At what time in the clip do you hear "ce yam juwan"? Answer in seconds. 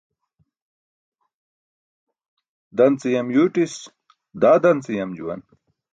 4.83-5.41